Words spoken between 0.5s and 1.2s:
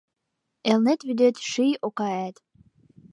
Элнет